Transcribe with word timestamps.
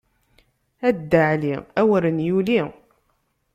A 0.87 0.89
Dda 0.95 1.21
Ɛli 1.33 1.53
awren 1.81 2.17
yuli. 2.27 2.61